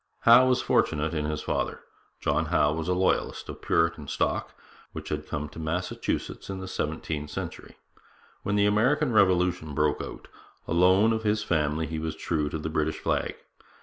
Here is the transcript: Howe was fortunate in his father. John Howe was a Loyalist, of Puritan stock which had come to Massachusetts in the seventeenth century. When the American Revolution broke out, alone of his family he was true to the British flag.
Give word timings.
Howe 0.21 0.47
was 0.47 0.63
fortunate 0.63 1.13
in 1.13 1.25
his 1.25 1.43
father. 1.43 1.81
John 2.19 2.45
Howe 2.45 2.73
was 2.73 2.87
a 2.87 2.95
Loyalist, 2.95 3.47
of 3.49 3.61
Puritan 3.61 4.07
stock 4.07 4.55
which 4.93 5.09
had 5.09 5.27
come 5.27 5.47
to 5.49 5.59
Massachusetts 5.59 6.49
in 6.49 6.59
the 6.59 6.67
seventeenth 6.67 7.29
century. 7.29 7.77
When 8.41 8.55
the 8.55 8.65
American 8.65 9.11
Revolution 9.13 9.75
broke 9.75 10.01
out, 10.01 10.27
alone 10.67 11.13
of 11.13 11.21
his 11.21 11.43
family 11.43 11.85
he 11.85 11.99
was 11.99 12.15
true 12.15 12.49
to 12.49 12.57
the 12.57 12.67
British 12.67 12.97
flag. 12.97 13.35